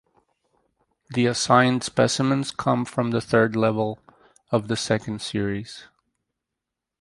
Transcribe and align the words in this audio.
The 1.13 1.27
assigned 1.27 1.83
specimens 1.83 2.49
come 2.49 2.85
from 2.85 3.11
the 3.11 3.21
third 3.21 3.55
level 3.55 3.99
of 4.49 4.67
the 4.67 4.75
second 4.75 5.21
series. 5.21 5.83